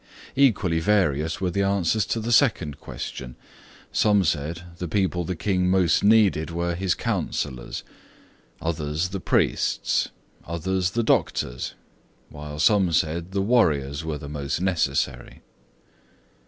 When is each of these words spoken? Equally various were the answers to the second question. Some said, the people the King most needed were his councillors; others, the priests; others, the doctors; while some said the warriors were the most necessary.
Equally 0.35 0.79
various 0.79 1.39
were 1.39 1.51
the 1.51 1.61
answers 1.61 2.07
to 2.07 2.19
the 2.19 2.31
second 2.31 2.79
question. 2.79 3.35
Some 3.91 4.23
said, 4.23 4.63
the 4.79 4.87
people 4.87 5.23
the 5.25 5.35
King 5.35 5.69
most 5.69 6.03
needed 6.03 6.49
were 6.49 6.73
his 6.73 6.95
councillors; 6.95 7.83
others, 8.59 9.09
the 9.09 9.19
priests; 9.19 10.09
others, 10.43 10.89
the 10.97 11.03
doctors; 11.03 11.75
while 12.29 12.57
some 12.57 12.91
said 12.91 13.31
the 13.31 13.43
warriors 13.43 14.03
were 14.03 14.17
the 14.17 14.27
most 14.27 14.59
necessary. 14.59 15.43